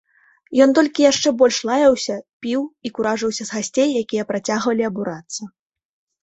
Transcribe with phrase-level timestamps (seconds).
[0.63, 2.15] Ён толькі яшчэ больш лаяўся,
[2.45, 5.41] піў і куражыўся з гасцей, якія працягвалі абурацца.